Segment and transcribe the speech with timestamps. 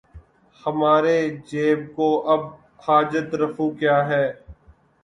[0.63, 1.17] ہمارے
[1.49, 2.41] جیب کو اب
[2.85, 4.25] حاجت رفو کیا ہے